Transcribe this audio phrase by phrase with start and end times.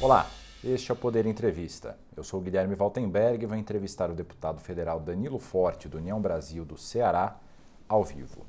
[0.00, 0.30] Olá,
[0.62, 1.98] este é o Poder Entrevista.
[2.16, 6.64] Eu sou Guilherme Valtenberg e vou entrevistar o deputado federal Danilo Forte, do União Brasil
[6.64, 7.36] do Ceará,
[7.88, 8.46] ao vivo.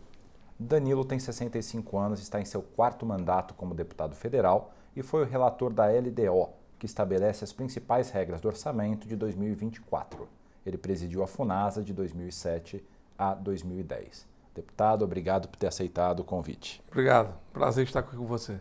[0.60, 5.26] Danilo tem 65 anos, está em seu quarto mandato como deputado federal e foi o
[5.26, 10.30] relator da LDO, que estabelece as principais regras do orçamento de 2024.
[10.64, 12.86] Ele presidiu a FUNASA de 2007
[13.18, 14.28] a 2010.
[14.54, 16.80] Deputado, obrigado por ter aceitado o convite.
[16.92, 18.60] Obrigado, prazer estar aqui com você.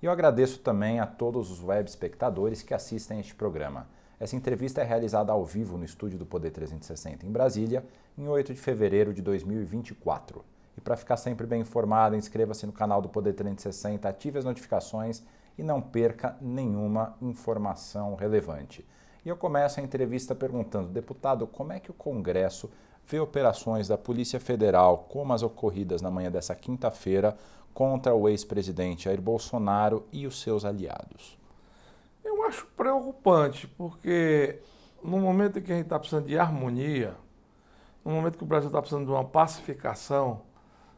[0.00, 3.88] E eu agradeço também a todos os web espectadores que assistem este programa.
[4.20, 7.84] Essa entrevista é realizada ao vivo no estúdio do Poder 360 em Brasília,
[8.16, 10.44] em 8 de fevereiro de 2024.
[10.76, 15.24] E para ficar sempre bem informado, inscreva-se no canal do Poder 360, ative as notificações
[15.58, 18.86] e não perca nenhuma informação relevante.
[19.24, 22.70] E eu começo a entrevista perguntando, deputado, como é que o Congresso
[23.04, 27.36] vê operações da Polícia Federal, como as ocorridas na manhã dessa quinta-feira,
[27.78, 31.38] contra o ex-presidente Jair Bolsonaro e os seus aliados?
[32.24, 34.58] Eu acho preocupante, porque
[35.00, 37.14] no momento em que a gente está precisando de harmonia,
[38.04, 40.42] no momento que o Brasil está precisando de uma pacificação,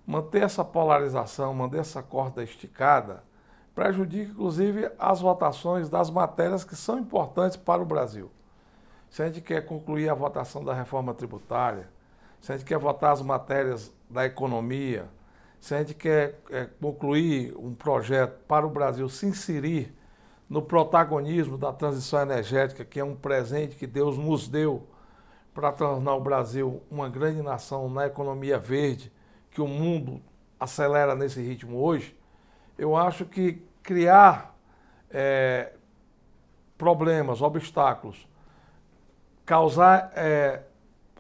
[0.07, 3.23] manter essa polarização, manter essa corda esticada,
[3.75, 8.31] prejudica inclusive as votações das matérias que são importantes para o Brasil.
[9.11, 11.91] Se a gente quer concluir a votação da reforma tributária,
[12.41, 15.11] se a gente quer votar as matérias da economia,
[15.61, 19.95] se a gente quer é, concluir um projeto para o Brasil se inserir
[20.49, 24.89] no protagonismo da transição energética, que é um presente que Deus nos deu
[25.55, 29.13] para tornar o Brasil uma grande nação na economia verde,
[29.51, 30.23] que o mundo
[30.59, 32.17] acelera nesse ritmo hoje,
[32.79, 34.57] eu acho que criar
[35.11, 35.73] é,
[36.79, 38.27] problemas, obstáculos,
[39.45, 40.63] causar é,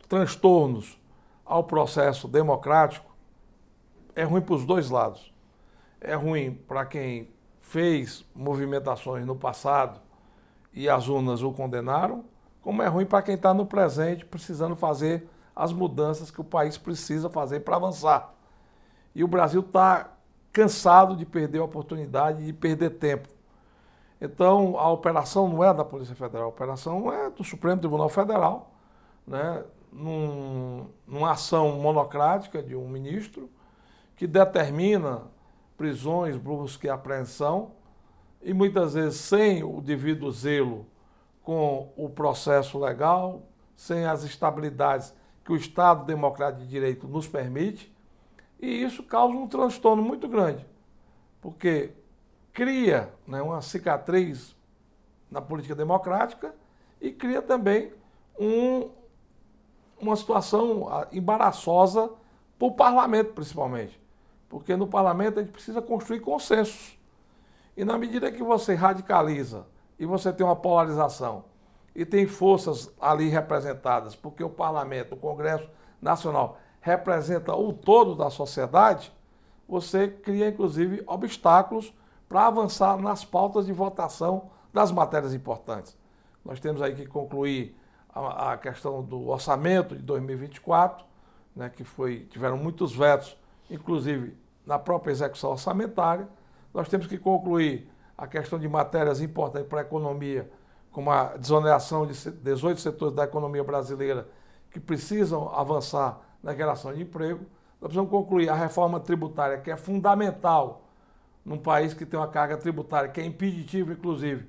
[0.09, 0.99] transtornos
[1.45, 3.10] ao processo democrático,
[4.15, 5.33] é ruim para os dois lados.
[6.01, 10.01] É ruim para quem fez movimentações no passado
[10.73, 12.25] e as urnas o condenaram,
[12.63, 16.79] como é ruim para quem está no presente precisando fazer as mudanças que o país
[16.79, 18.35] precisa fazer para avançar.
[19.15, 20.11] E o Brasil está
[20.53, 23.29] cansado de perder a oportunidade de perder tempo.
[24.21, 28.71] Então, a operação não é da Polícia Federal, a operação é do Supremo Tribunal Federal,
[29.27, 33.49] né, num, numa ação monocrática de um ministro,
[34.21, 35.23] que determina
[35.79, 37.71] prisões, busca e apreensão,
[38.43, 40.87] e muitas vezes sem o devido zelo
[41.43, 47.91] com o processo legal, sem as estabilidades que o Estado Democrático de Direito nos permite,
[48.61, 50.67] e isso causa um transtorno muito grande,
[51.41, 51.95] porque
[52.53, 54.55] cria né, uma cicatriz
[55.31, 56.55] na política democrática
[57.01, 57.91] e cria também
[58.39, 58.91] um,
[59.99, 62.11] uma situação ah, embaraçosa
[62.59, 64.00] para o parlamento, principalmente.
[64.51, 66.99] Porque no parlamento a gente precisa construir consensos.
[67.77, 69.65] E na medida que você radicaliza
[69.99, 71.45] e você tem uma polarização
[71.95, 75.69] e tem forças ali representadas, porque o parlamento, o Congresso
[76.03, 79.13] Nacional, representa o todo da sociedade,
[79.69, 81.95] você cria inclusive obstáculos
[82.29, 85.97] para avançar nas pautas de votação das matérias importantes.
[86.45, 87.77] Nós temos aí que concluir
[88.13, 91.05] a, questão do orçamento de 2024,
[91.55, 93.37] né, que foi, tiveram muitos vetos
[93.71, 94.37] inclusive
[94.67, 96.29] na própria execução orçamentária.
[96.75, 100.51] Nós temos que concluir a questão de matérias importantes para a economia,
[100.93, 104.29] como a desoneração de 18 setores da economia brasileira
[104.71, 107.41] que precisam avançar na geração de emprego.
[107.81, 110.83] Nós precisamos concluir a reforma tributária, que é fundamental
[111.45, 114.47] num país que tem uma carga tributária que é impeditiva, inclusive,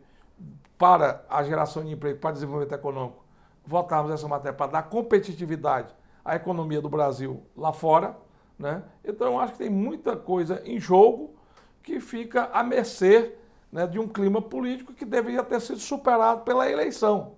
[0.78, 3.24] para a geração de emprego, para o desenvolvimento econômico.
[3.66, 5.94] Votarmos essa matéria para dar competitividade
[6.26, 8.18] à economia do Brasil lá fora.
[8.62, 8.84] Né?
[9.04, 11.34] Então, acho que tem muita coisa em jogo
[11.82, 13.36] que fica à mercê
[13.72, 17.34] né, de um clima político que deveria ter sido superado pela eleição.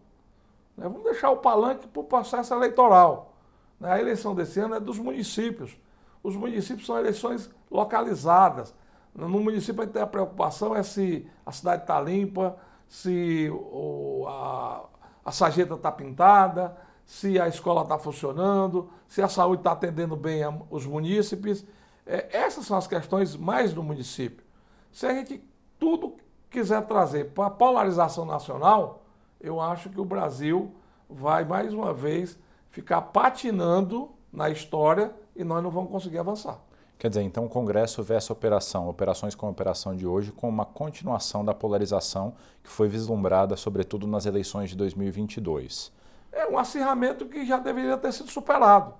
[0.75, 0.83] Né?
[0.83, 3.37] Vamos deixar o palanque para o processo eleitoral.
[3.79, 3.89] Né?
[3.89, 5.77] A eleição desse ano é dos municípios.
[6.21, 8.75] Os municípios são eleições localizadas.
[9.15, 12.57] No município a preocupação é se a cidade está limpa,
[12.89, 14.85] se o, a,
[15.23, 20.41] a sarjeta está pintada, se a escola está funcionando, se a saúde está atendendo bem
[20.69, 21.65] os munícipes.
[22.05, 24.43] É, essas são as questões mais do município.
[24.91, 25.43] Se a gente
[25.79, 26.15] tudo
[26.49, 29.03] quiser trazer para a polarização nacional,
[29.39, 30.73] eu acho que o Brasil
[31.09, 32.37] vai mais uma vez
[32.69, 36.59] ficar patinando na história e nós não vamos conseguir avançar.
[36.97, 40.65] Quer dizer, então o Congresso essa operação, operações como a operação de hoje, como uma
[40.65, 42.33] continuação da polarização
[42.63, 45.91] que foi vislumbrada, sobretudo nas eleições de 2022
[46.33, 48.93] é um acirramento que já deveria ter sido superado.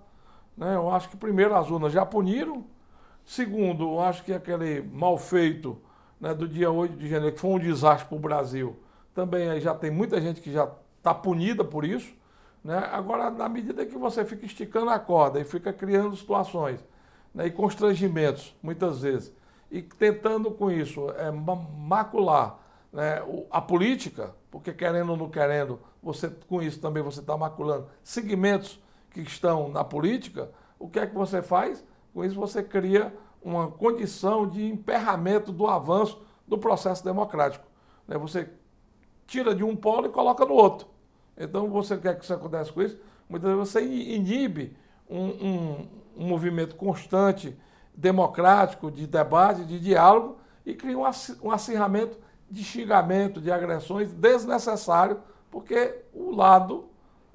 [0.56, 0.76] Né?
[0.76, 2.64] Eu acho que, primeiro, as urnas já puniram.
[3.26, 5.78] Segundo, eu acho que aquele mal feito
[6.20, 8.76] né, do dia 8 de janeiro, que foi um desastre para o Brasil,
[9.14, 12.14] também aí já tem muita gente que já está punida por isso.
[12.64, 12.78] Né?
[12.92, 16.80] Agora, na medida que você fica esticando a corda e fica criando situações
[17.34, 19.34] né, e constrangimentos, muitas vezes,
[19.72, 22.60] e tentando com isso é, macular
[22.94, 27.88] né, a política, porque querendo ou não querendo, você com isso também você está maculando
[28.04, 28.80] segmentos
[29.10, 31.84] que estão na política, o que é que você faz?
[32.14, 37.66] Com isso você cria uma condição de emperramento do avanço do processo democrático.
[38.08, 38.18] Né?
[38.18, 38.50] Você
[39.26, 40.88] tira de um polo e coloca no outro.
[41.36, 42.98] Então você quer que isso aconteça com isso?
[43.28, 44.78] Muitas vezes você inibe
[45.10, 45.88] um, um,
[46.18, 47.58] um movimento constante,
[47.96, 52.18] democrático, de debate, de diálogo, e cria um, acirramento
[52.50, 55.20] de xingamento, de agressões desnecessário,
[55.50, 56.86] porque o lado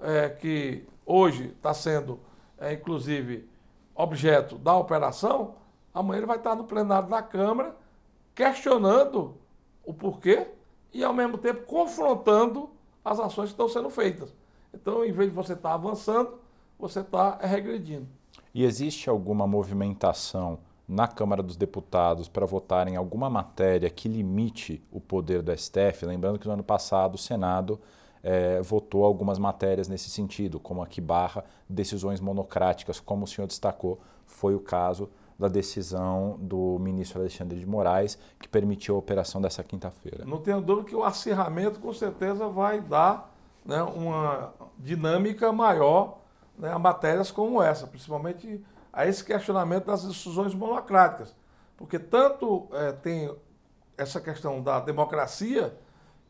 [0.00, 2.20] é, que hoje está sendo,
[2.58, 3.48] é, inclusive,
[3.94, 5.54] objeto da operação,
[5.92, 7.74] amanhã ele vai estar no plenário da Câmara
[8.34, 9.36] questionando
[9.84, 10.46] o porquê
[10.92, 12.70] e, ao mesmo tempo, confrontando
[13.04, 14.32] as ações que estão sendo feitas.
[14.72, 16.38] Então, em vez de você estar avançando,
[16.78, 18.06] você está regredindo.
[18.54, 24.82] E existe alguma movimentação na Câmara dos Deputados para votar em alguma matéria que limite
[24.90, 26.06] o poder do STF?
[26.06, 27.78] Lembrando que no ano passado o Senado
[28.22, 34.00] é, votou algumas matérias nesse sentido, como aqui barra decisões monocráticas, como o senhor destacou,
[34.24, 39.62] foi o caso da decisão do ministro Alexandre de Moraes, que permitiu a operação dessa
[39.62, 40.24] quinta-feira.
[40.24, 43.32] Não tenho dúvida que o acirramento, com certeza, vai dar
[43.64, 46.18] né, uma dinâmica maior
[46.58, 48.60] né, a matérias como essa, principalmente
[48.92, 51.34] a esse questionamento das decisões monocráticas.
[51.76, 53.34] Porque tanto é, tem
[53.96, 55.76] essa questão da democracia,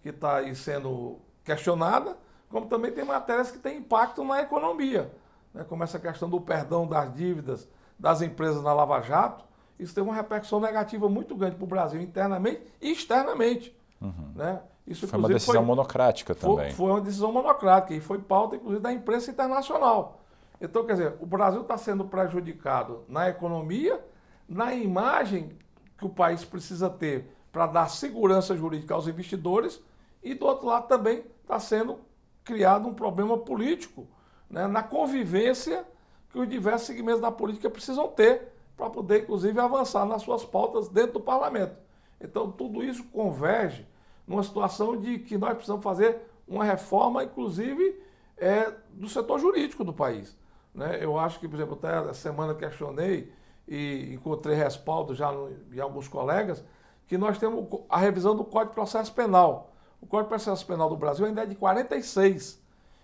[0.02, 2.16] que está aí sendo questionada,
[2.48, 5.10] como também tem matérias que têm impacto na economia,
[5.52, 7.68] né, como essa questão do perdão das dívidas
[7.98, 9.44] das empresas na Lava Jato,
[9.78, 13.76] isso teve uma repercussão negativa muito grande para o Brasil internamente e externamente.
[14.00, 14.32] Uhum.
[14.34, 14.60] Né?
[14.86, 16.56] Isso, foi uma decisão foi, monocrática também.
[16.56, 20.17] Foi, foi, uma decisão monocrática e foi pauta, inclusive, da imprensa internacional.
[20.60, 24.04] Então, quer dizer, o Brasil está sendo prejudicado na economia,
[24.48, 25.56] na imagem
[25.96, 29.82] que o país precisa ter para dar segurança jurídica aos investidores
[30.22, 32.00] e, do outro lado, também está sendo
[32.44, 34.06] criado um problema político
[34.50, 35.84] né, na convivência
[36.30, 40.88] que os diversos segmentos da política precisam ter para poder, inclusive, avançar nas suas pautas
[40.88, 41.76] dentro do parlamento.
[42.20, 43.86] Então, tudo isso converge
[44.26, 48.00] numa situação de que nós precisamos fazer uma reforma, inclusive,
[48.36, 50.36] é, do setor jurídico do país.
[50.74, 50.98] Né?
[51.02, 53.32] Eu acho que, por exemplo, até a semana questionei
[53.66, 56.64] e encontrei respaldo já no, em alguns colegas,
[57.06, 59.72] que nós temos a revisão do Código de Processo Penal.
[60.00, 62.62] O Código de Processo Penal do Brasil ainda é de 46.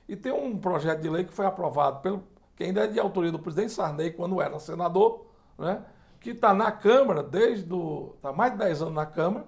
[0.08, 2.22] E tem um projeto de lei que foi aprovado pelo,
[2.56, 5.26] que ainda é de autoria do presidente Sarney, quando era senador,
[5.58, 5.82] né?
[6.20, 7.74] que está na Câmara desde
[8.14, 9.46] está mais de 10 anos na Câmara,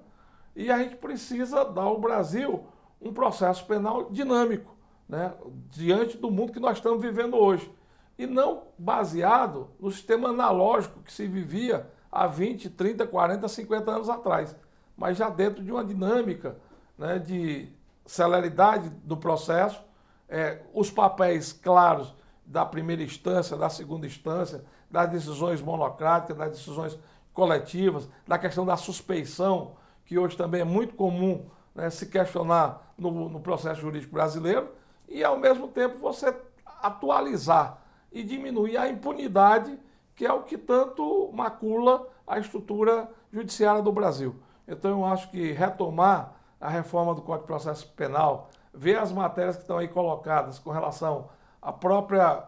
[0.55, 2.65] e a gente precisa dar ao Brasil
[3.01, 4.75] um processo penal dinâmico,
[5.09, 5.35] né?
[5.71, 7.71] diante do mundo que nós estamos vivendo hoje.
[8.19, 14.09] E não baseado no sistema analógico que se vivia há 20, 30, 40, 50 anos
[14.09, 14.57] atrás,
[14.97, 16.57] mas já dentro de uma dinâmica
[16.97, 17.69] né, de
[18.07, 19.83] celeridade do processo,
[20.29, 22.15] é, os papéis claros
[22.45, 26.99] da primeira instância, da segunda instância, das decisões monocráticas, das decisões
[27.35, 31.45] coletivas, da questão da suspeição, que hoje também é muito comum
[31.75, 34.71] né, se questionar no, no processo jurídico brasileiro,
[35.09, 37.83] e ao mesmo tempo você atualizar
[38.17, 39.79] e diminuir a impunidade,
[40.15, 44.35] que é o que tanto macula a estrutura judiciária do Brasil.
[44.67, 49.57] Então eu acho que retomar a reforma do Código de Processo Penal, ver as matérias
[49.57, 51.29] que estão aí colocadas com relação
[51.61, 52.45] a própria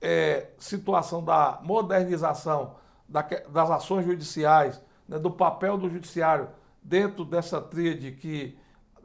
[0.00, 2.76] é, situação da modernização
[3.06, 6.48] da, das ações judiciais, né, do papel do judiciário
[6.82, 8.58] dentro dessa tríade que,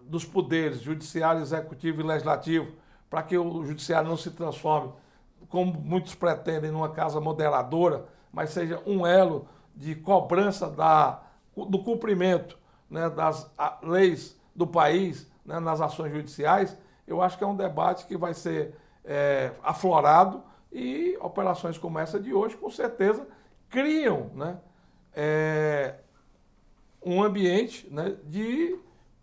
[0.03, 2.71] dos poderes judiciário, executivo e legislativo,
[3.09, 4.93] para que o judiciário não se transforme,
[5.49, 11.21] como muitos pretendem, numa casa moderadora, mas seja um elo de cobrança da,
[11.55, 12.57] do cumprimento
[12.89, 13.49] né, das
[13.81, 16.77] leis do país né, nas ações judiciais,
[17.07, 18.75] eu acho que é um debate que vai ser
[19.05, 23.25] é, aflorado e operações como essa de hoje, com certeza,
[23.69, 24.59] criam né,
[25.15, 25.95] é,
[27.03, 28.77] um ambiente né, de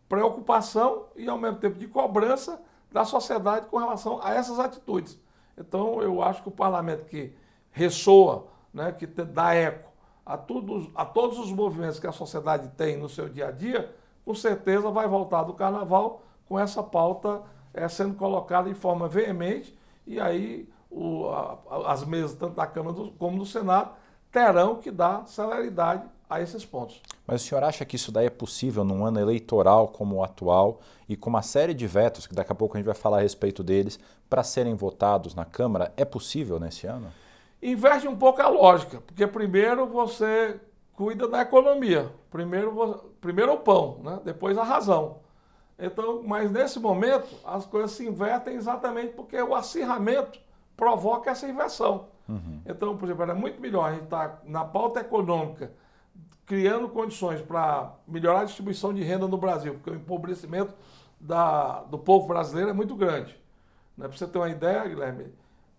[0.09, 5.19] preocupação e, ao mesmo tempo, de cobrança da sociedade com relação a essas atitudes.
[5.57, 7.33] Então, eu acho que o parlamento que
[7.71, 9.91] ressoa, né, que dá eco
[10.25, 13.95] a, tudo, a todos os movimentos que a sociedade tem no seu dia a dia,
[14.25, 17.43] com certeza vai voltar do carnaval com essa pauta
[17.73, 22.95] é, sendo colocada em forma veemente, e aí o, a, as mesas, tanto da Câmara
[22.95, 23.91] do, como do Senado,
[24.31, 27.01] terão que dar celeridade a esses pontos.
[27.27, 30.81] Mas o senhor acha que isso daí é possível num ano eleitoral como o atual
[31.09, 33.23] e com uma série de vetos, que daqui a pouco a gente vai falar a
[33.23, 33.99] respeito deles,
[34.29, 35.93] para serem votados na Câmara?
[35.97, 37.13] É possível nesse ano?
[37.63, 40.61] Inverte um pouco a lógica, porque primeiro você
[40.95, 44.21] cuida da economia, primeiro, primeiro o pão, né?
[44.25, 45.19] depois a razão.
[45.79, 50.39] Então, mas nesse momento as coisas se invertem exatamente porque o acirramento
[50.77, 52.07] provoca essa inversão.
[52.29, 52.61] Uhum.
[52.65, 55.73] Então, por exemplo, era muito melhor a gente estar tá na pauta econômica
[56.47, 60.75] criando condições para melhorar a distribuição de renda no Brasil, porque o empobrecimento
[61.19, 63.33] da, do povo brasileiro é muito grande.
[63.97, 64.07] Né?
[64.09, 65.33] Para você ter uma ideia, Guilherme,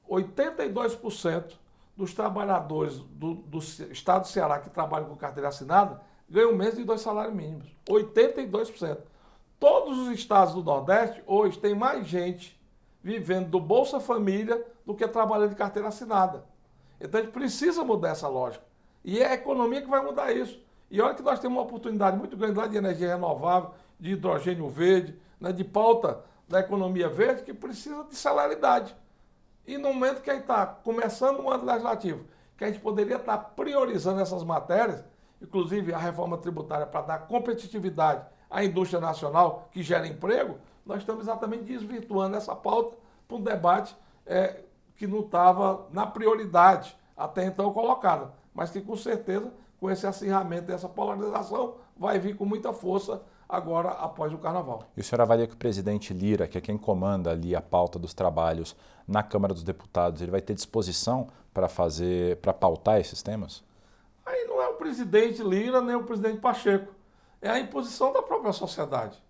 [0.09, 1.53] 82%
[1.95, 6.83] dos trabalhadores do, do, estado do Ceará que trabalham com carteira assinada ganham menos de
[6.83, 7.67] dois salários mínimos.
[7.87, 8.97] 82%.
[9.59, 12.59] Todos os estados do Nordeste hoje têm mais gente
[13.01, 16.43] vivendo do Bolsa Família do que trabalhando de carteira assinada.
[16.99, 18.65] Então a gente precisa mudar essa lógica.
[19.05, 20.59] E é a economia que vai mudar isso.
[20.89, 23.69] E olha que nós temos uma oportunidade muito grande lá de energia renovável,
[23.99, 28.95] de hidrogênio verde, né, de pauta da economia verde, que precisa de celeridade.
[29.67, 32.25] E no momento que a gente está começando um ano legislativo,
[32.57, 35.03] que a gente poderia estar tá priorizando essas matérias,
[35.39, 41.23] inclusive a reforma tributária para dar competitividade à indústria nacional que gera emprego, nós estamos
[41.23, 42.97] exatamente desvirtuando essa pauta
[43.27, 43.95] para um debate
[44.25, 44.61] é,
[44.95, 50.71] que não estava na prioridade até então colocada, mas que com certeza, com esse acirramento,
[50.71, 54.85] essa polarização, vai vir com muita força agora após o carnaval.
[54.95, 57.99] E o senhor avalia que o presidente Lira, que é quem comanda ali a pauta
[57.99, 63.21] dos trabalhos na Câmara dos Deputados, ele vai ter disposição para fazer, para pautar esses
[63.21, 63.63] temas?
[64.25, 66.93] Aí não é o presidente Lira nem o presidente Pacheco.
[67.41, 69.21] É a imposição da própria sociedade.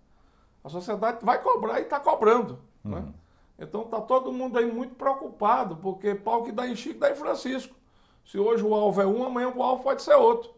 [0.64, 2.60] A sociedade vai cobrar e está cobrando.
[2.84, 2.98] Né?
[2.98, 3.02] Uhum.
[3.02, 3.14] Né?
[3.58, 7.16] Então está todo mundo aí muito preocupado, porque pau que dá em Chico dá em
[7.16, 7.76] Francisco.
[8.26, 10.54] Se hoje o alvo é um, amanhã o alvo pode ser outro.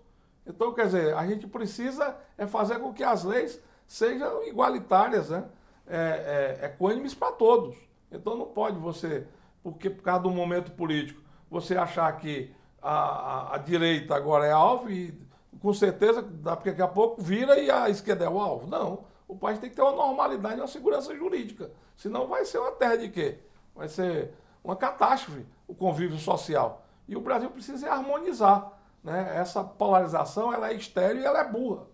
[0.45, 5.43] Então, quer dizer, a gente precisa é fazer com que as leis sejam igualitárias, né?
[5.87, 7.75] é, é, equânimes para todos.
[8.11, 9.25] Então não pode você,
[9.63, 14.51] porque por causa do momento político, você achar que a, a, a direita agora é
[14.51, 15.17] alvo e
[15.59, 18.67] com certeza daqui a pouco vira e a esquerda é o alvo.
[18.67, 19.05] Não.
[19.27, 21.71] O país tem que ter uma normalidade, uma segurança jurídica.
[21.95, 23.39] Senão vai ser uma terra de quê?
[23.75, 24.33] Vai ser
[24.63, 26.86] uma catástrofe o convívio social.
[27.07, 28.73] E o Brasil precisa harmonizar.
[29.03, 29.37] Né?
[29.37, 31.85] Essa polarização ela é estéreo e ela é burra.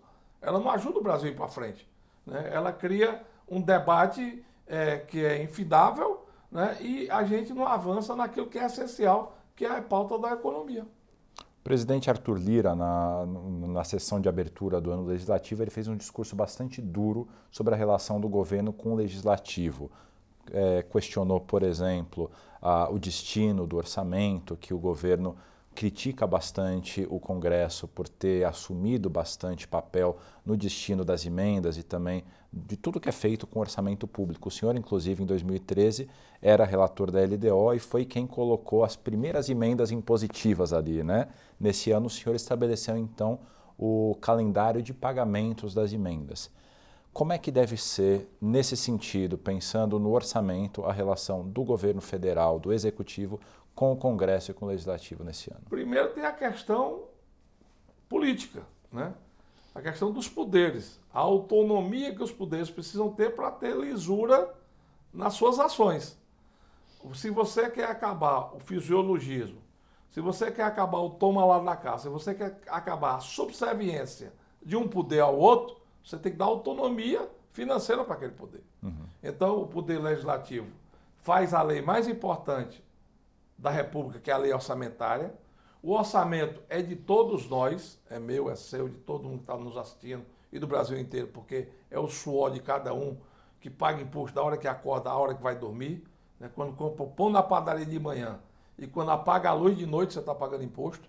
[0.42, 1.88] Ela não ajuda o Brasil a ir para frente.
[2.26, 2.50] Né?
[2.52, 6.78] Ela cria um debate é, que é infidável né?
[6.80, 10.86] e a gente não avança naquilo que é essencial, que é a pauta da economia.
[11.36, 15.96] O presidente Arthur Lira, na, na sessão de abertura do ano legislativo, ele fez um
[15.96, 19.90] discurso bastante duro sobre a relação do governo com o legislativo.
[20.52, 22.30] É, questionou, por exemplo,
[22.62, 25.36] a, o destino do orçamento, que o governo
[25.74, 32.24] critica bastante o Congresso por ter assumido bastante papel no destino das emendas e também
[32.52, 34.50] de tudo que é feito com orçamento público.
[34.50, 36.08] O senhor, inclusive, em 2013,
[36.42, 41.04] era relator da LDO e foi quem colocou as primeiras emendas impositivas ali.
[41.04, 41.28] Né?
[41.60, 43.40] Nesse ano, o senhor estabeleceu, então,
[43.78, 46.52] o calendário de pagamentos das emendas.
[47.14, 52.60] Como é que deve ser, nesse sentido, pensando no orçamento, a relação do governo federal,
[52.60, 53.40] do executivo,
[53.76, 55.62] com o Congresso e com o Legislativo nesse ano?
[55.70, 57.04] Primeiro tem a questão
[58.10, 59.14] política, né?
[59.76, 64.52] a questão dos poderes, a autonomia que os poderes precisam ter para ter lisura
[65.14, 66.18] nas suas ações.
[67.14, 69.62] Se você quer acabar o fisiologismo,
[70.10, 74.34] se você quer acabar o toma lá da casa, se você quer acabar a subserviência
[74.64, 78.64] de um poder ao outro, você tem que dar autonomia financeira para aquele poder.
[78.82, 79.06] Uhum.
[79.22, 80.68] Então, o poder legislativo
[81.18, 82.84] faz a lei mais importante
[83.58, 85.34] da República, que é a lei orçamentária.
[85.82, 89.58] O orçamento é de todos nós, é meu, é seu, de todo mundo que está
[89.58, 93.18] nos assistindo e do Brasil inteiro, porque é o suor de cada um
[93.60, 96.04] que paga imposto da hora que acorda, à hora que vai dormir.
[96.40, 96.50] Né?
[96.54, 98.40] Quando compra pão na padaria de manhã
[98.78, 101.08] e quando apaga a luz de noite, você está pagando imposto.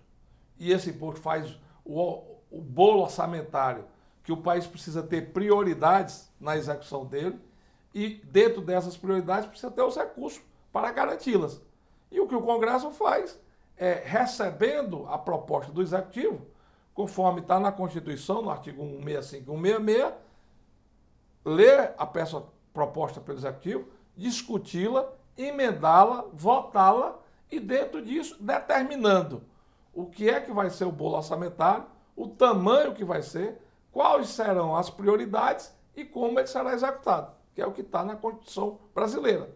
[0.57, 3.83] E esse imposto faz o, o bolo orçamentário
[4.25, 7.39] que o país precisa ter prioridades na execução dele
[7.93, 10.41] e dentro dessas prioridades precisa ter os recursos
[10.73, 11.61] para garanti-las.
[12.11, 13.39] E o que o Congresso faz
[13.77, 16.45] é, recebendo a proposta do Executivo,
[16.93, 20.13] conforme está na Constituição, no artigo 165 e 166,
[21.45, 27.19] ler a peça proposta pelo Executivo, discuti-la, emendá-la, votá-la
[27.51, 29.43] e, dentro disso, determinando
[29.93, 33.61] o que é que vai ser o bolo orçamentário, o tamanho que vai ser,
[33.95, 38.17] quais serão as prioridades e como ele será executado, que é o que está na
[38.17, 39.49] Constituição brasileira.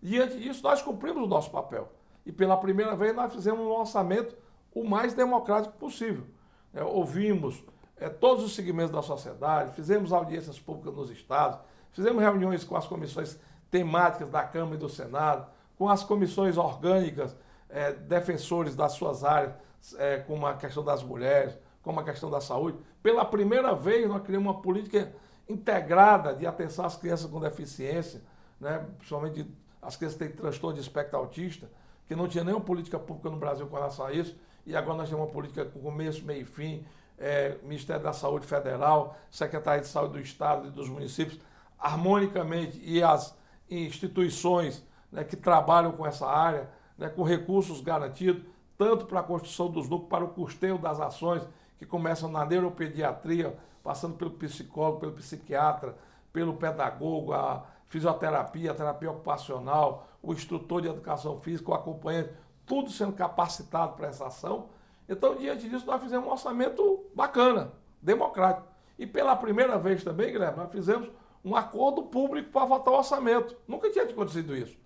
[0.00, 1.90] Diante disso, nós cumprimos o nosso papel.
[2.24, 4.36] E pela primeira vez nós fizemos um orçamento
[4.72, 6.24] o mais democrático possível.
[6.72, 7.64] é, ouvimos
[7.96, 11.58] é, todos os segmentos da sociedade, fizemos audiências públicas nos estados,
[11.90, 13.40] fizemos reuniões com as comissões
[13.72, 17.36] temáticas da Câmara e do Senado, com as comissões orgânicas,
[17.68, 19.52] é, defensores das suas áreas,
[19.98, 22.78] é, como a questão das mulheres, como a questão da saúde.
[23.02, 25.12] Pela primeira vez, nós criamos uma política
[25.48, 28.22] integrada de atenção às crianças com deficiência,
[28.60, 29.46] né, principalmente
[29.82, 31.70] as crianças que têm transtorno de espectro autista,
[32.06, 35.08] que não tinha nenhuma política pública no Brasil com relação a isso, e agora nós
[35.08, 36.84] temos uma política com começo, meio e fim,
[37.18, 41.40] é, Ministério da Saúde Federal, Secretaria de Saúde do Estado e dos municípios,
[41.78, 43.36] harmonicamente, e as
[43.70, 48.42] instituições né, que trabalham com essa área, né, com recursos garantidos,
[48.76, 51.42] tanto para a construção dos núcleos, para o custeio das ações,
[51.80, 55.96] que começam na neuropediatria, passando pelo psicólogo, pelo psiquiatra,
[56.30, 62.34] pelo pedagogo, a fisioterapia, a terapia ocupacional, o instrutor de educação física, o acompanhante,
[62.66, 64.68] tudo sendo capacitado para essa ação.
[65.08, 67.72] Então, diante disso, nós fizemos um orçamento bacana,
[68.02, 68.68] democrático.
[68.98, 71.10] E pela primeira vez também, Guilherme, nós fizemos
[71.42, 73.56] um acordo público para votar o orçamento.
[73.66, 74.76] Nunca tinha acontecido isso.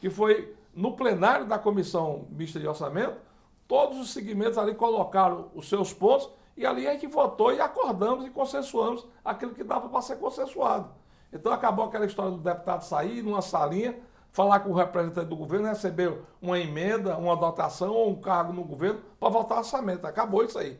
[0.00, 3.18] Que foi no plenário da Comissão Mista de Orçamento,
[3.66, 8.26] todos os segmentos ali colocaram os seus pontos e ali a gente votou e acordamos
[8.26, 10.90] e consensuamos aquilo que dava para ser consensuado.
[11.32, 13.98] Então acabou aquela história do deputado sair numa salinha,
[14.30, 18.62] falar com o representante do governo, receber uma emenda, uma dotação ou um cargo no
[18.62, 20.06] governo para votar orçamento.
[20.06, 20.78] Acabou isso aí.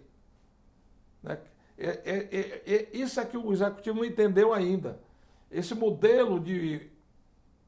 [1.23, 1.39] Né?
[1.77, 5.01] É, é, é, isso é que o executivo não entendeu ainda.
[5.51, 6.89] Esse modelo de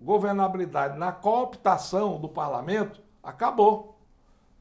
[0.00, 3.95] governabilidade na cooptação do parlamento acabou.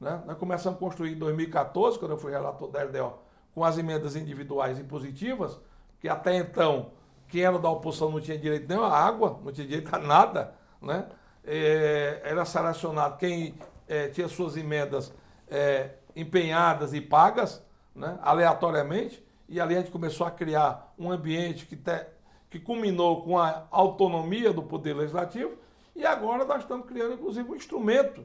[0.00, 0.22] Né?
[0.26, 3.14] Nós começamos a construir em 2014, quando eu fui relator da LDO,
[3.54, 5.58] com as emendas individuais impositivas,
[6.00, 6.90] que até então
[7.28, 10.54] quem era da oposição não tinha direito nem a água, não tinha direito a nada.
[10.80, 11.06] Né?
[11.44, 13.54] É, era selecionado quem
[13.88, 15.12] é, tinha suas emendas
[15.48, 17.62] é, empenhadas e pagas,
[17.94, 18.18] né?
[18.22, 22.06] aleatoriamente, e ali a gente começou a criar um ambiente que, te,
[22.50, 25.56] que culminou com a autonomia do Poder Legislativo,
[25.94, 28.24] e agora nós estamos criando, inclusive, um instrumento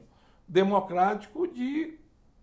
[0.52, 1.98] democrático de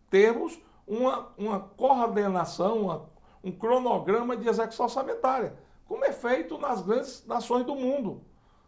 [0.10, 3.10] termos uma, uma coordenação, uma,
[3.44, 8.22] um cronograma de execução orçamentária, como é feito nas grandes nações do mundo.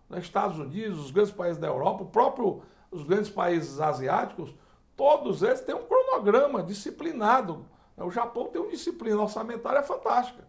[0.08, 4.54] Nos Estados Unidos, os grandes países da Europa, o próprio, os grandes países asiáticos,
[4.95, 7.65] todos eles têm um cronograma disciplinado
[8.04, 10.43] o Japão tem uma disciplina orçamentária fantástica.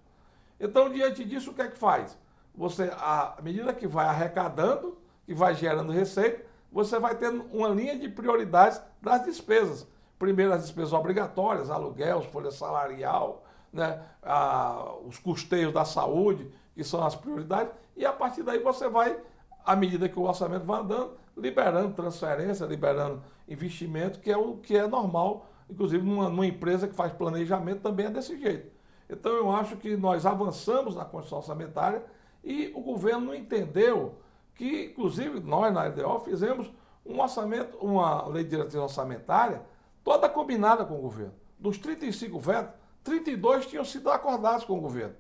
[0.59, 2.19] Então, diante disso, o que é que faz?
[2.55, 7.99] Você, à medida que vai arrecadando, que vai gerando receita, você vai tendo uma linha
[7.99, 9.87] de prioridades das despesas.
[10.19, 17.05] Primeiro, as despesas obrigatórias, aluguel, folha salarial, né, a, os custeios da saúde, que são
[17.05, 19.19] as prioridades, e a partir daí você vai,
[19.65, 24.77] à medida que o orçamento vai andando, liberando transferência, liberando investimento, que é o que
[24.77, 28.71] é normal Inclusive, numa, numa empresa que faz planejamento também é desse jeito.
[29.09, 32.03] Então, eu acho que nós avançamos na Constituição Orçamentária
[32.45, 34.17] e o governo não entendeu
[34.55, 36.71] que, inclusive, nós na LDO fizemos
[37.05, 39.63] um orçamento, uma lei de diretriz orçamentária
[40.05, 41.35] toda combinada com o governo.
[41.59, 45.15] Dos 35 vetos, 32 tinham sido acordados com o governo.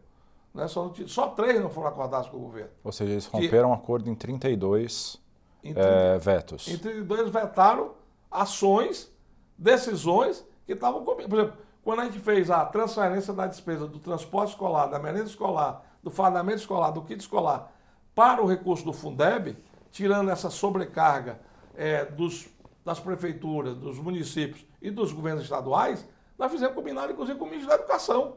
[0.54, 0.68] Né?
[0.68, 2.70] Só, só três não foram acordados com o governo.
[2.84, 5.20] Ou seja, eles romperam um acordo em 32
[5.62, 6.68] em 30, é, vetos.
[6.68, 7.92] Em 32 vetaram
[8.30, 9.10] ações
[9.56, 11.28] decisões que estavam comigo.
[11.28, 15.24] Por exemplo, quando a gente fez a transferência da despesa do transporte escolar, da merenda
[15.24, 17.71] escolar, do fardamento escolar, do kit escolar
[18.14, 19.56] para o recurso do Fundeb,
[19.90, 21.40] tirando essa sobrecarga
[21.74, 22.48] é, dos,
[22.84, 26.06] das prefeituras, dos municípios e dos governos estaduais,
[26.38, 28.36] nós fizemos combinado, inclusive, com o ministro da Educação.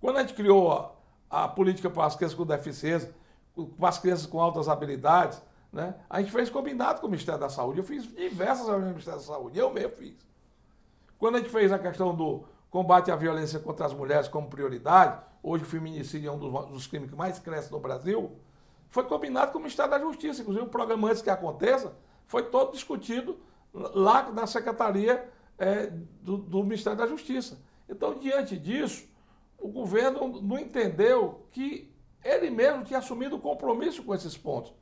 [0.00, 3.14] Quando a gente criou a, a política para as crianças com deficiência,
[3.78, 5.42] para as crianças com altas habilidades,
[5.72, 5.94] né?
[6.10, 7.78] A gente fez combinado com o Ministério da Saúde.
[7.78, 10.14] Eu fiz diversas reuniões no Ministério da Saúde, eu mesmo fiz.
[11.18, 15.18] Quando a gente fez a questão do combate à violência contra as mulheres como prioridade,
[15.42, 18.36] hoje o feminicídio é um dos, dos crimes que mais cresce no Brasil,
[18.88, 20.42] foi combinado com o Ministério da Justiça.
[20.42, 23.38] Inclusive, o programa antes que aconteça foi todo discutido
[23.72, 25.28] lá na Secretaria
[25.58, 25.86] é,
[26.20, 27.58] do, do Ministério da Justiça.
[27.88, 29.08] Então, diante disso,
[29.58, 34.72] o governo não entendeu que ele mesmo tinha assumido o compromisso com esses pontos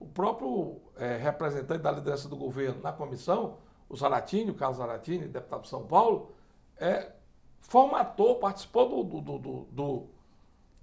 [0.00, 5.28] o próprio é, representante da liderança do governo na comissão, o Zaratini, o Carlos Zaratini,
[5.28, 6.34] deputado de São Paulo,
[6.78, 7.12] é,
[7.60, 10.06] formatou, participou do, do, do, do,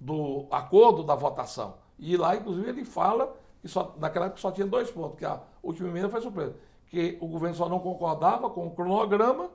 [0.00, 1.74] do acordo da votação.
[1.98, 5.40] E lá, inclusive, ele fala que só, naquela época só tinha dois pontos, que a
[5.62, 6.54] última emenda foi surpresa,
[6.86, 9.50] que o governo só não concordava com o cronograma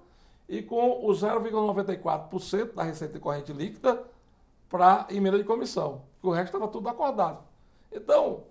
[0.47, 4.03] e com o 0,94% da receita corrente líquida
[4.69, 6.01] para emenda de comissão.
[6.21, 7.43] O resto estava tudo acordado.
[7.91, 8.43] Então,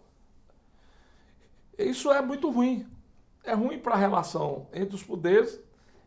[1.78, 2.86] isso é muito ruim.
[3.44, 5.60] É ruim para a relação entre os poderes,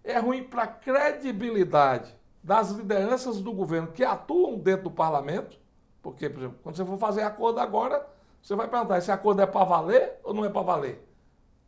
[0.04, 5.58] é ruim para a credibilidade das lideranças do governo que atuam dentro do parlamento,
[6.03, 8.08] porque, por exemplo, quando você for fazer acordo agora,
[8.39, 11.03] você vai perguntar: esse acordo é para valer ou não é para valer?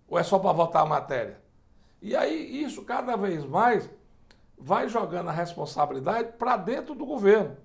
[0.07, 1.41] Ou é só para votar a matéria?
[1.99, 3.89] E aí, isso cada vez mais
[4.55, 7.57] vai jogando a responsabilidade para dentro do governo.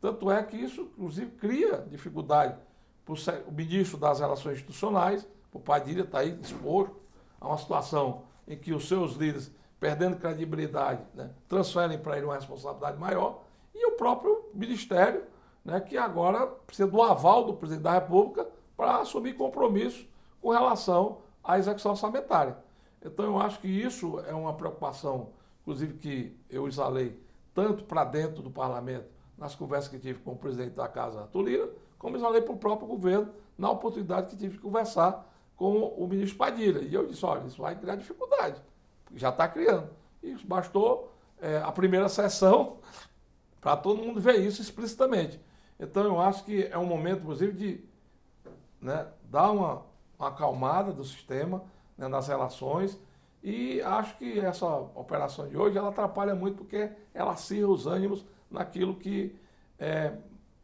[0.00, 2.56] Tanto é que isso, inclusive, cria dificuldade
[3.04, 3.14] para
[3.48, 6.94] o ministro das Relações Institucionais, o Padilha está aí exposto
[7.40, 12.34] a uma situação em que os seus líderes, perdendo credibilidade, né, transferem para ele uma
[12.34, 13.42] responsabilidade maior,
[13.74, 15.24] e o próprio Ministério,
[15.64, 20.06] né, que agora precisa do aval do presidente da República para assumir compromisso
[20.40, 22.56] com relação à execução orçamentária.
[23.02, 25.30] Então, eu acho que isso é uma preocupação,
[25.62, 27.18] inclusive, que eu exalei
[27.52, 29.06] tanto para dentro do parlamento,
[29.36, 32.86] nas conversas que tive com o presidente da Casa, Arthur como exalei para o próprio
[32.86, 36.80] governo, na oportunidade que tive de conversar com o ministro Padilha.
[36.80, 38.60] E eu disse, olha, isso vai criar dificuldade,
[39.14, 39.88] já está criando.
[40.22, 42.78] E bastou é, a primeira sessão
[43.60, 45.40] para todo mundo ver isso explicitamente.
[45.78, 47.84] Então eu acho que é um momento, inclusive, de
[48.80, 49.82] né, dar uma,
[50.18, 51.62] uma acalmada do sistema,
[51.96, 52.98] né, nas relações,
[53.42, 58.24] e acho que essa operação de hoje ela atrapalha muito porque ela acirra os ânimos
[58.50, 59.36] naquilo que
[59.78, 60.14] é,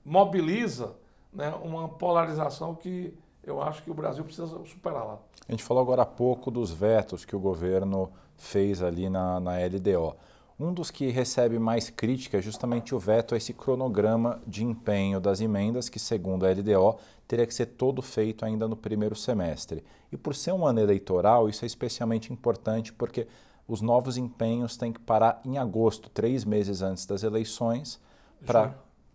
[0.02, 0.96] mobiliza
[1.30, 5.18] né, uma polarização que eu acho que o Brasil precisa superar lá.
[5.48, 8.10] A gente falou agora há pouco dos vetos que o governo
[8.40, 10.16] fez ali na, na LDO.
[10.58, 15.20] Um dos que recebe mais crítica é justamente o veto a esse cronograma de empenho
[15.20, 19.82] das emendas, que, segundo a LDO, teria que ser todo feito ainda no primeiro semestre.
[20.12, 23.26] E por ser um ano eleitoral, isso é especialmente importante porque
[23.66, 28.00] os novos empenhos têm que parar em agosto, três meses antes das eleições,
[28.44, 28.74] para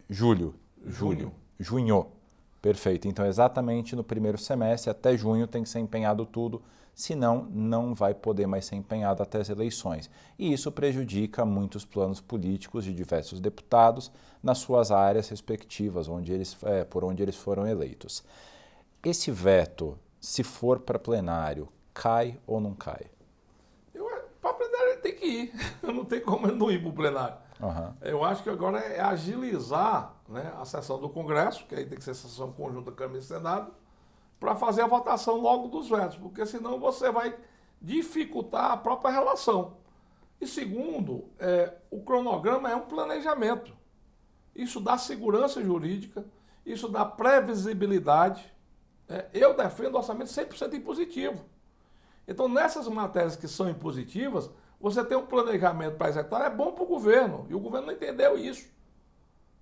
[0.09, 0.55] julho.
[0.85, 1.31] Julho.
[1.59, 2.07] Junho.
[2.65, 3.07] Perfeito.
[3.07, 6.63] Então, exatamente no primeiro semestre, até junho, tem que ser empenhado tudo,
[6.95, 10.09] senão não vai poder mais ser empenhado até as eleições.
[10.35, 16.57] E isso prejudica muitos planos políticos de diversos deputados nas suas áreas respectivas, onde eles,
[16.63, 18.23] é, por onde eles foram eleitos.
[19.03, 23.05] Esse veto, se for para plenário, cai ou não cai?
[24.41, 25.53] Para plenário ele tem que ir.
[25.83, 27.44] Não tem como não ir para o plenário.
[27.59, 27.93] Uhum.
[28.01, 32.03] Eu acho que agora é agilizar né, a sessão do Congresso, que aí tem que
[32.03, 33.71] ser sessão conjunta Câmara e Senado,
[34.39, 37.35] para fazer a votação logo dos vetos, porque senão você vai
[37.81, 39.77] dificultar a própria relação.
[40.39, 43.73] E segundo, é, o cronograma é um planejamento.
[44.53, 46.25] Isso dá segurança jurídica,
[46.65, 48.53] isso dá previsibilidade.
[49.07, 51.45] É, eu defendo orçamento 100% impositivo.
[52.27, 54.49] Então, nessas matérias que são impositivas,
[54.85, 57.47] você tem um planejamento para executar, é bom para o governo.
[57.49, 58.69] E o governo não entendeu isso.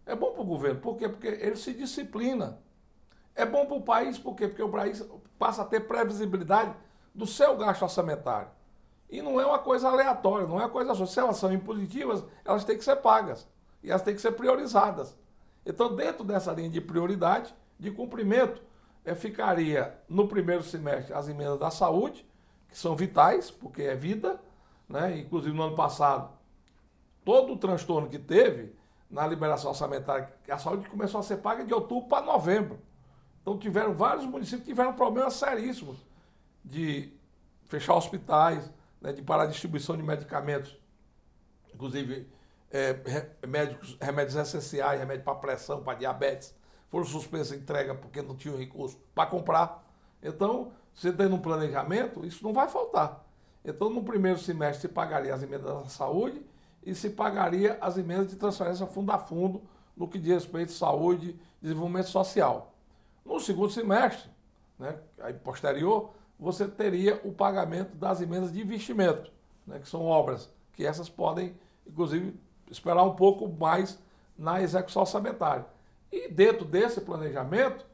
[0.05, 0.81] É bom para o governo.
[0.81, 1.07] Por quê?
[1.07, 2.59] Porque ele se disciplina.
[3.33, 4.49] É bom para o país, por quê?
[4.49, 5.01] Porque o país
[5.39, 6.75] passa a ter previsibilidade
[7.15, 8.49] do seu gasto orçamentário.
[9.09, 11.05] E não é uma coisa aleatória, não é uma coisa só.
[11.05, 13.47] Se elas são impositivas, elas têm que ser pagas.
[13.81, 15.17] E elas têm que ser priorizadas.
[15.65, 18.61] Então, dentro dessa linha de prioridade, de cumprimento,
[19.05, 22.27] é, ficaria no primeiro semestre as emendas da saúde,
[22.67, 24.37] que são vitais, porque é vida,
[24.93, 25.17] né?
[25.17, 26.29] inclusive no ano passado,
[27.25, 28.75] todo o transtorno que teve
[29.09, 32.79] na liberação orçamentária, a saúde começou a ser paga de outubro para novembro.
[33.41, 35.97] Então tiveram vários municípios que tiveram problemas seríssimos
[36.63, 37.11] de
[37.65, 40.77] fechar hospitais, né, de parar a distribuição de medicamentos,
[41.73, 42.27] inclusive
[42.71, 42.95] é,
[43.41, 46.55] remédios, remédios essenciais, remédio para pressão, para diabetes,
[46.89, 49.83] foram suspensas a entrega porque não tinham recurso para comprar.
[50.21, 53.23] Então, você tendo um planejamento, isso não vai faltar.
[53.63, 56.41] Então, no primeiro semestre, se pagaria as emendas da saúde
[56.85, 59.61] e se pagaria as emendas de transferência fundo a fundo
[59.95, 62.73] no que diz respeito à saúde e desenvolvimento social.
[63.25, 64.29] No segundo semestre,
[64.77, 69.31] né, aí posterior, você teria o pagamento das emendas de investimento,
[69.65, 71.55] né, que são obras, que essas podem,
[71.87, 72.37] inclusive,
[72.69, 73.97] esperar um pouco mais
[74.37, 75.65] na execução orçamentária.
[76.11, 77.85] E dentro desse planejamento,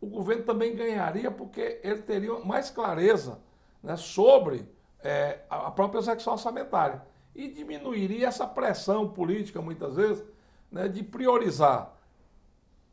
[0.00, 3.38] o governo também ganharia porque ele teria mais clareza
[3.82, 4.66] né, sobre
[5.02, 7.02] é, a própria execução orçamentária.
[7.34, 10.24] E diminuiria essa pressão política, muitas vezes,
[10.70, 11.94] né, de priorizar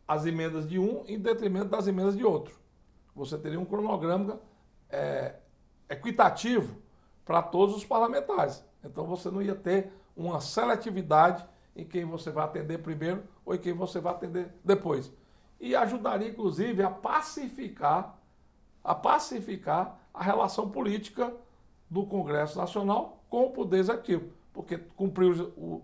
[0.08, 2.56] as emendas de um em detrimento das emendas de outro.
[3.16, 4.40] Você teria um cronograma
[4.90, 5.36] é,
[5.90, 6.78] equitativo
[7.26, 8.64] para todos os parlamentares.
[8.84, 13.58] Então você não ia ter uma seletividade em quem você vai atender primeiro ou em
[13.58, 15.12] quem você vai atender depois.
[15.60, 18.18] E ajudaria, inclusive, a pacificar,
[18.84, 21.34] a pacificar a relação política
[21.90, 24.30] do Congresso Nacional com o Poder Executivo.
[24.54, 25.82] Porque cumpriu o,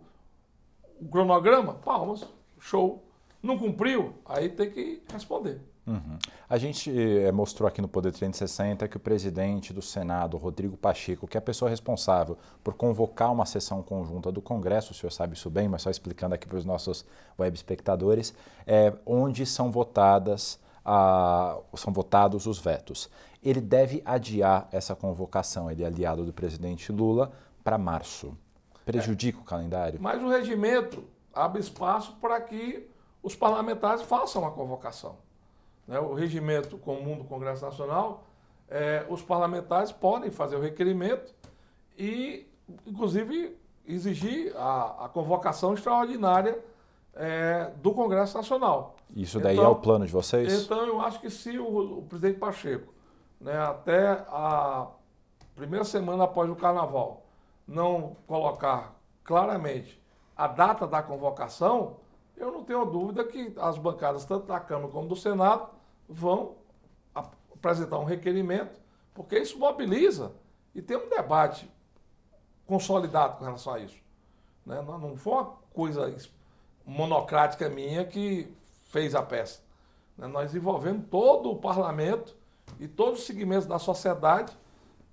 [0.99, 2.27] o cronograma, palmas,
[2.59, 3.03] show.
[3.41, 5.59] Não cumpriu, aí tem que responder.
[5.85, 6.17] Uhum.
[6.49, 11.27] A gente eh, mostrou aqui no Poder 360 que o presidente do Senado, Rodrigo Pacheco,
[11.27, 15.35] que é a pessoa responsável por convocar uma sessão conjunta do Congresso, o senhor sabe
[15.35, 17.05] isso bem, mas só explicando aqui para os nossos
[17.37, 18.33] web espectadores,
[18.65, 23.09] é, onde são votadas a, são votados os vetos.
[23.43, 27.31] Ele deve adiar essa convocação, ele é aliado do presidente Lula,
[27.63, 28.37] para março.
[28.85, 29.41] Prejudica é.
[29.41, 30.01] o calendário?
[30.01, 31.03] Mas o regimento
[31.33, 32.87] abre espaço para que
[33.21, 35.17] os parlamentares façam a convocação
[35.87, 38.23] né, o regimento comum do Congresso Nacional,
[38.69, 41.33] é, os parlamentares podem fazer o requerimento
[41.97, 42.47] e,
[42.85, 46.57] inclusive, exigir a, convocação extraordinária
[47.13, 48.95] é, do Congresso Nacional.
[49.15, 50.63] Isso daí então, é o plano de vocês?
[50.63, 52.93] Então, eu acho que se o, o presidente Pacheco,
[53.43, 54.87] né, até a
[55.53, 57.25] primeira semana após o Carnaval,
[57.67, 60.01] não colocar claramente
[60.35, 61.97] a data da convocação,
[62.37, 65.69] eu não tenho dúvida que as bancadas, tanto da Câmara como do Senado,
[66.07, 66.55] vão
[67.13, 68.79] apresentar um requerimento,
[69.13, 70.31] porque isso mobiliza
[70.73, 71.69] e tem um debate
[72.65, 74.01] consolidado com relação a isso.
[74.65, 74.81] Né?
[74.81, 76.15] Não foi uma coisa
[76.85, 78.51] monocrática minha que
[78.85, 79.61] fez a peça.
[80.17, 80.27] Né?
[80.27, 82.35] Nós envolvemos todo o parlamento
[82.79, 84.55] e todos os segmentos da sociedade.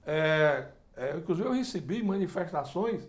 [0.07, 3.07] É, é, inclusive, eu recebi manifestações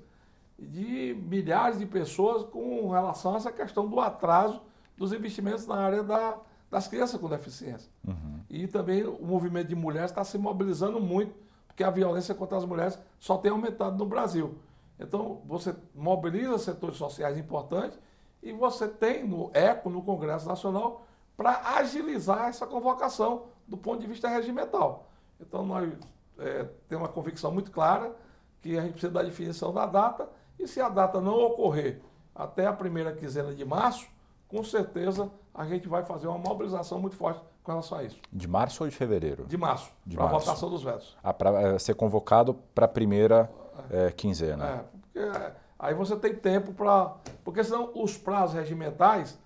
[0.57, 4.61] de milhares de pessoas com relação a essa questão do atraso
[4.95, 6.37] dos investimentos na área da,
[6.69, 7.89] das crianças com deficiência.
[8.07, 8.39] Uhum.
[8.49, 11.33] E também o movimento de mulheres está se mobilizando muito,
[11.67, 14.59] porque a violência contra as mulheres só tem aumentado no Brasil.
[14.99, 17.97] Então, você mobiliza setores sociais importantes
[18.43, 24.07] e você tem no ECO, no Congresso Nacional, para agilizar essa convocação do ponto de
[24.07, 25.07] vista regimental.
[25.39, 25.91] Então, nós
[26.37, 28.15] é, temos uma convicção muito clara
[28.61, 31.99] que a gente precisa da definição da data e se a data não ocorrer
[32.35, 34.07] até a primeira quinzena de março,
[34.47, 38.19] com certeza a gente vai fazer uma mobilização muito forte com relação a isso.
[38.31, 39.45] De março ou de fevereiro?
[39.45, 41.17] De março, para a votação dos vetos.
[41.23, 43.49] Ah, para é, ser convocado para a primeira
[43.89, 44.65] é, quinzena.
[44.65, 47.15] É, porque é, aí você tem tempo para.
[47.43, 49.37] Porque senão os prazos regimentais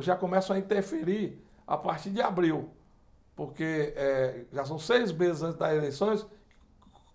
[0.00, 2.68] já começam a interferir a partir de abril.
[3.34, 6.26] Porque é, já são seis meses antes das eleições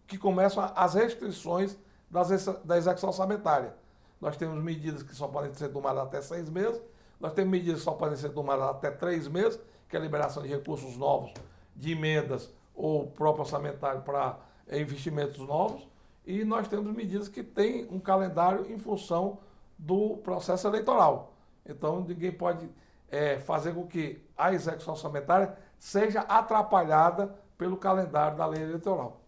[0.08, 1.78] que começam as restrições
[2.10, 3.76] das, da execução orçamentária.
[4.20, 6.82] Nós temos medidas que só podem ser tomadas até seis meses,
[7.20, 10.42] nós temos medidas que só podem ser tomadas até três meses, que é a liberação
[10.42, 11.34] de recursos novos,
[11.76, 14.40] de emendas ou próprio orçamentário para
[14.72, 15.88] investimentos novos,
[16.26, 19.40] e nós temos medidas que têm um calendário em função
[19.78, 21.34] do processo eleitoral.
[21.66, 22.70] Então, ninguém pode
[23.10, 29.20] é, fazer com que a execução orçamentária seja atrapalhada pelo calendário da lei eleitoral.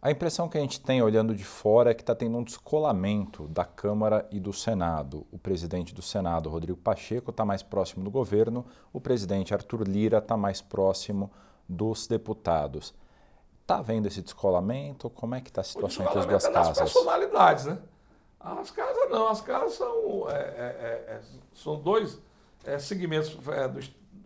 [0.00, 3.48] A impressão que a gente tem olhando de fora é que está tendo um descolamento
[3.48, 5.26] da Câmara e do Senado.
[5.32, 10.18] O presidente do Senado, Rodrigo Pacheco, está mais próximo do governo, o presidente Arthur Lira
[10.18, 11.32] está mais próximo
[11.68, 12.94] dos deputados.
[13.62, 15.10] Está vendo esse descolamento?
[15.10, 16.78] Como é que está a situação entre as duas é casas?
[16.78, 17.78] As personalidades, né?
[18.38, 21.20] As casas não, as casas são, é, é, é, é
[21.52, 22.20] são dois
[22.78, 23.36] segmentos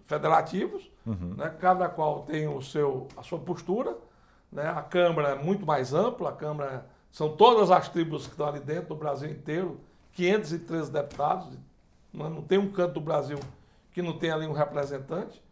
[0.04, 1.34] federativos, uhum.
[1.36, 1.54] né?
[1.60, 3.96] cada qual tem o seu, a sua postura
[4.52, 4.68] né?
[4.68, 8.60] A Câmara é muito mais ampla, a Câmara são todas as tribos que estão ali
[8.60, 9.80] dentro do Brasil inteiro,
[10.12, 11.48] 513 deputados,
[12.12, 13.38] não tem um canto do Brasil
[13.92, 15.42] que não tem ali um representante.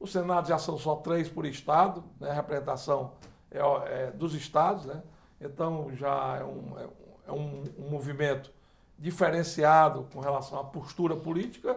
[0.00, 2.30] O Senado já são só três por estado, né?
[2.30, 3.12] a representação
[3.50, 5.02] é, é, dos estados, né?
[5.38, 6.88] então já é, um, é,
[7.28, 8.50] é um, um, movimento
[8.98, 11.76] diferenciado com relação à postura política,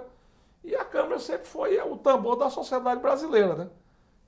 [0.69, 3.55] e a Câmara sempre foi o tambor da sociedade brasileira.
[3.55, 3.69] Né?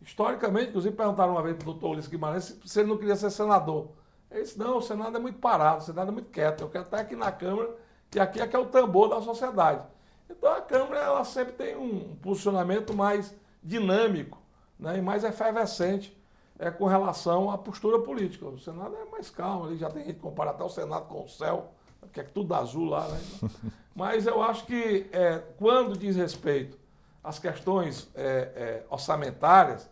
[0.01, 3.29] Historicamente, inclusive perguntaram uma vez para o doutor Ulisses Guimarães se ele não queria ser
[3.29, 3.89] senador.
[4.31, 6.85] Ele disse, não, o Senado é muito parado, o Senado é muito quieto, eu quero
[6.85, 7.69] estar aqui na Câmara,
[8.09, 9.85] que aqui é que é o tambor da sociedade.
[10.27, 14.39] Então a Câmara ela sempre tem um posicionamento mais dinâmico
[14.79, 16.17] né, e mais efervescente
[16.57, 18.47] é, com relação à postura política.
[18.47, 21.23] O Senado é mais calmo, ali já tem gente que compara até o Senado com
[21.23, 21.71] o céu,
[22.11, 23.07] que é tudo azul lá.
[23.07, 23.19] Né?
[23.95, 26.77] Mas eu acho que é, quando diz respeito
[27.23, 28.23] às questões é,
[28.55, 29.89] é, orçamentárias,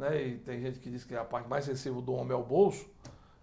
[0.00, 0.22] né?
[0.22, 2.86] E tem gente que diz que a parte mais sensível do homem é o bolso.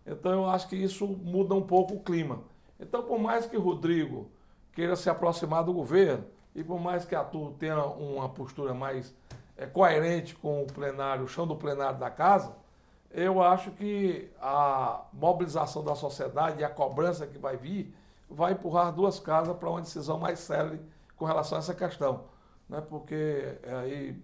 [0.06, 2.42] Então eu acho que isso muda um pouco o clima.
[2.80, 4.30] Então, por mais que o Rodrigo
[4.74, 6.26] queira se aproximar do governo
[6.56, 9.14] e por mais que a TU tenha uma postura mais
[9.56, 12.56] é, coerente com o plenário, o chão do plenário da casa,
[13.12, 17.94] eu acho que a mobilização da sociedade e a cobrança que vai vir
[18.30, 20.80] vai empurrar duas casas para uma decisão mais séria
[21.16, 22.26] com relação a essa questão.
[22.70, 22.82] Né?
[22.82, 24.22] Porque aí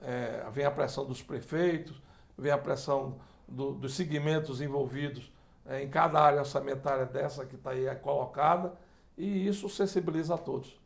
[0.00, 2.00] é, vem a pressão dos prefeitos,
[2.36, 5.30] vem a pressão do, dos segmentos envolvidos
[5.66, 8.72] é, em cada área orçamentária dessa que está aí colocada,
[9.16, 10.78] e isso sensibiliza a todos.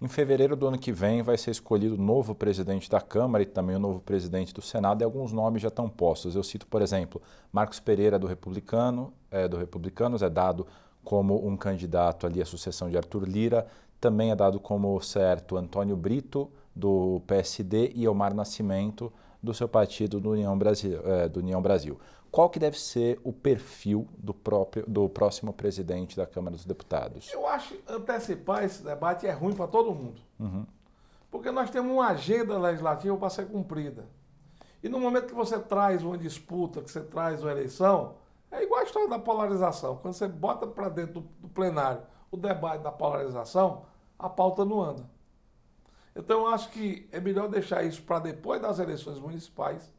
[0.00, 3.46] Em fevereiro do ano que vem vai ser escolhido o novo presidente da Câmara e
[3.46, 6.34] também o novo presidente do Senado, e alguns nomes já estão postos.
[6.34, 10.66] Eu cito, por exemplo, Marcos Pereira do Republicano, é, do Republicanos, é dado
[11.06, 13.64] como um candidato ali à sucessão de Arthur Lira,
[14.00, 20.18] também é dado como certo Antônio Brito, do PSD, e Omar Nascimento, do seu partido
[20.18, 21.00] do União Brasil.
[21.06, 21.96] É, do União Brasil.
[22.28, 27.32] Qual que deve ser o perfil do, próprio, do próximo presidente da Câmara dos Deputados?
[27.32, 30.20] Eu acho que antecipar esse debate é ruim para todo mundo.
[30.40, 30.66] Uhum.
[31.30, 34.06] Porque nós temos uma agenda legislativa para ser cumprida.
[34.82, 38.16] E no momento que você traz uma disputa, que você traz uma eleição,
[38.56, 39.96] é igual a história da polarização.
[39.96, 43.84] Quando você bota para dentro do, do plenário o debate da polarização,
[44.18, 45.08] a pauta não anda.
[46.14, 49.92] Então eu acho que é melhor deixar isso para depois das eleições municipais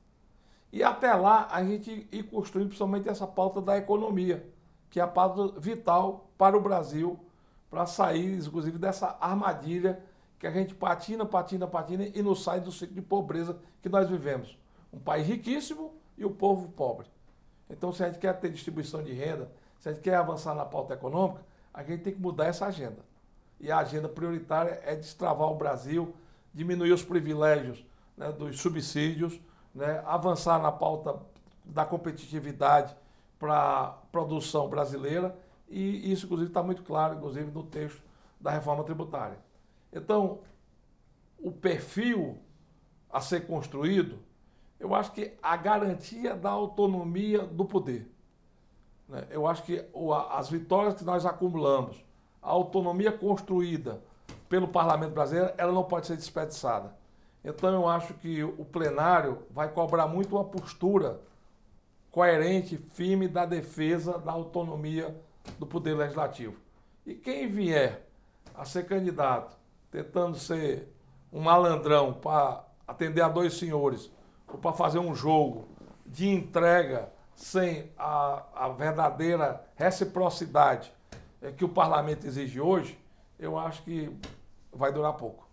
[0.72, 4.52] e até lá a gente ir construindo principalmente essa pauta da economia,
[4.89, 7.20] que é a pauta vital para o Brasil,
[7.70, 10.04] para sair, inclusive, dessa armadilha
[10.39, 14.10] que a gente patina, patina, patina e não sai do ciclo de pobreza que nós
[14.10, 14.58] vivemos.
[14.91, 17.08] Um país riquíssimo e o povo pobre.
[17.69, 20.65] Então, se a gente quer ter distribuição de renda, se a gente quer avançar na
[20.65, 21.41] pauta econômica,
[21.73, 23.06] a gente tem que mudar essa agenda.
[23.60, 26.15] E a agenda prioritária é destravar o Brasil,
[26.53, 29.39] diminuir os privilégios né, dos subsídios,
[29.73, 31.19] né, avançar na pauta
[31.65, 32.95] da competitividade
[33.38, 35.36] para a produção brasileira
[35.69, 38.01] e isso, inclusive, está muito claro, inclusive, no texto
[38.39, 39.38] da reforma tributária.
[39.91, 40.39] Então,
[41.38, 42.39] o perfil
[43.10, 44.19] a ser construído,
[44.80, 48.10] eu acho que a garantia da autonomia do poder.
[49.08, 49.26] Né?
[49.30, 49.84] Eu acho que
[50.32, 52.04] as vitórias que nós acumulamos,
[52.42, 54.02] a autonomia construída
[54.48, 56.96] pelo parlamento brasileiro, ela não pode ser desperdiçada.
[57.44, 61.20] Então eu acho que o plenário vai cobrar muito uma postura
[62.12, 65.16] coerente, firme da defesa da autonomia
[65.58, 66.56] do poder legislativo.
[67.06, 68.08] E quem vier
[68.54, 69.56] a ser candidato
[69.92, 70.92] tentando ser
[71.32, 74.12] um malandrão para atender a dois senhores
[74.48, 75.68] ou para fazer um jogo
[76.06, 80.92] de entrega sem a, a verdadeira reciprocidade
[81.56, 82.98] que o parlamento exige hoje,
[83.38, 84.12] eu acho que
[84.74, 85.48] vai durar pouco.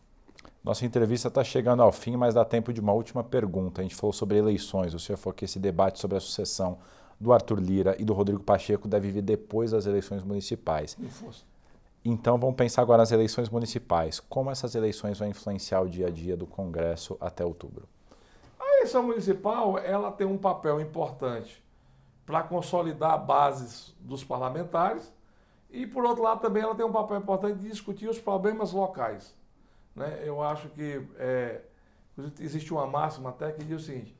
[0.63, 3.83] Nossa entrevista está chegando ao fim, mas dá tempo de uma última pergunta.
[3.83, 4.95] A gente falou sobre eleições.
[4.95, 6.79] O senhor falou que esse debate sobre a sucessão
[7.21, 10.97] do Arthur Lira e do Rodrigo Pacheco deve vir depois das eleições municipais.
[12.03, 14.21] Então vamos pensar agora nas eleições municipais.
[14.21, 17.87] Como essas eleições vão influenciar o dia a dia do Congresso até outubro?
[18.85, 21.64] Eleição municipal ela tem um papel importante
[22.27, 25.11] para consolidar bases dos parlamentares
[25.70, 29.35] e, por outro lado, também ela tem um papel importante de discutir os problemas locais.
[29.97, 30.20] Né?
[30.23, 31.62] Eu acho que é,
[32.38, 34.14] existe uma máxima até que diz o seguinte: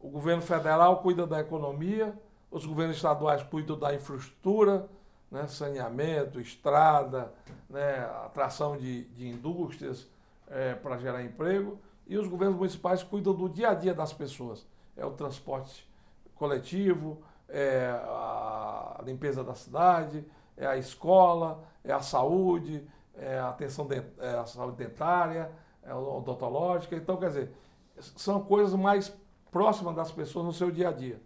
[0.00, 2.12] o governo federal cuida da economia,
[2.50, 4.88] os governos estaduais cuidam da infraestrutura,
[5.30, 5.46] né?
[5.46, 7.32] saneamento, estrada,
[7.70, 8.00] né?
[8.24, 10.08] atração de, de indústrias
[10.50, 14.66] é, para gerar emprego, e os governos municipais cuidam do dia a dia das pessoas.
[14.96, 15.88] É o transporte
[16.34, 20.24] coletivo, é a limpeza da cidade,
[20.56, 25.50] é a escola, é a saúde, é, a atenção de, é, a saúde dentária,
[25.82, 26.96] é, odontológica.
[26.96, 27.52] Então, quer dizer,
[27.98, 29.14] são coisas mais
[29.50, 31.20] próximas das pessoas no seu dia a dia.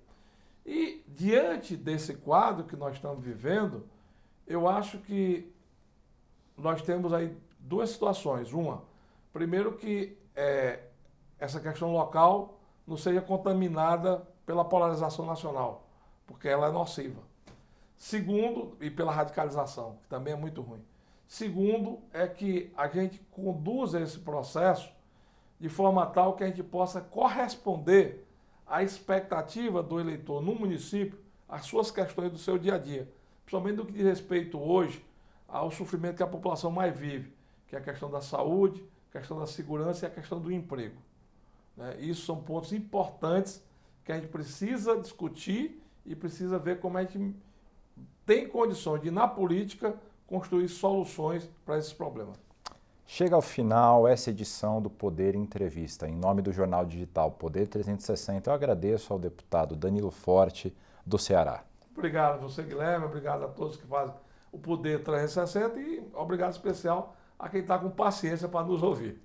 [0.64, 3.86] E diante desse quadro que nós estamos vivendo,
[4.46, 5.52] eu acho que
[6.56, 8.52] nós temos aí duas situações.
[8.52, 8.82] Uma,
[9.32, 10.80] primeiro que é,
[11.38, 15.88] essa questão local não seja contaminada pela polarização nacional,
[16.26, 17.20] porque ela é nociva.
[17.96, 20.84] Segundo, e pela radicalização, que também é muito ruim.
[21.26, 24.92] Segundo, é que a gente conduza esse processo
[25.58, 28.24] de forma tal que a gente possa corresponder
[28.66, 31.18] à expectativa do eleitor no município,
[31.48, 33.10] às suas questões do seu dia a dia,
[33.44, 35.04] principalmente no que diz respeito hoje
[35.48, 37.32] ao sofrimento que a população mais vive,
[37.66, 38.84] que é a questão da saúde,
[39.16, 40.96] a questão da segurança e a questão do emprego.
[41.76, 41.96] Né?
[42.00, 43.62] Isso são pontos importantes
[44.04, 47.34] que a gente precisa discutir e precisa ver como a gente
[48.24, 49.94] tem condições de, na política,
[50.26, 52.36] construir soluções para esses problemas.
[53.06, 56.08] Chega ao final essa edição do Poder Entrevista.
[56.08, 60.74] Em nome do jornal digital Poder 360, eu agradeço ao deputado Danilo Forte,
[61.04, 61.62] do Ceará.
[61.96, 63.06] Obrigado a você, Guilherme.
[63.06, 64.12] Obrigado a todos que fazem
[64.50, 69.20] o Poder 360 e obrigado especial a quem está com paciência para nos ouvir.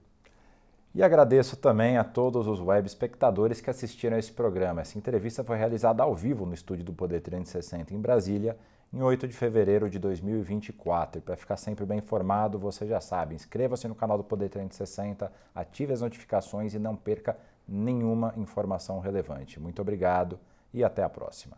[0.93, 4.82] E agradeço também a todos os web espectadores que assistiram a esse programa.
[4.82, 8.57] Essa entrevista foi realizada ao vivo no estúdio do Poder 360 em Brasília
[8.93, 11.20] em 8 de fevereiro de 2024.
[11.20, 15.32] E para ficar sempre bem informado, você já sabe, inscreva-se no canal do Poder 360,
[15.55, 19.59] ative as notificações e não perca nenhuma informação relevante.
[19.59, 20.38] Muito obrigado
[20.74, 21.57] e até a próxima.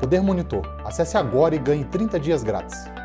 [0.00, 0.62] Poder Monitor.
[0.84, 2.98] Acesse agora e ganhe 30 dias grátis.